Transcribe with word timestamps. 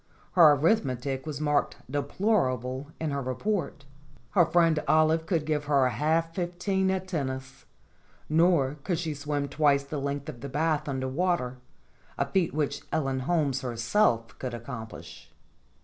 Her 0.31 0.53
arithmetic 0.53 1.27
was 1.27 1.39
marked 1.39 1.77
"Deplorable" 1.87 2.87
in 2.99 3.11
her 3.11 3.21
report. 3.21 3.85
Her 4.31 4.47
friend 4.47 4.83
Olive 4.87 5.27
could 5.27 5.45
give 5.45 5.65
her 5.65 5.87
half 5.89 6.33
fif 6.33 6.57
teen 6.57 6.89
at 6.89 7.07
tennis, 7.07 7.65
nor 8.27 8.77
could 8.83 8.97
she 8.97 9.13
swim 9.13 9.47
twice 9.47 9.83
the 9.83 9.99
length 10.01 10.27
of 10.27 10.41
the 10.41 10.49
bath 10.49 10.89
under 10.89 11.07
water, 11.07 11.57
a 12.17 12.25
feat 12.25 12.51
which 12.51 12.81
Ellen 12.91 13.19
Holmes 13.19 13.61
her 13.61 13.77
self 13.77 14.39
could 14.39 14.55
accomplish. 14.55 15.31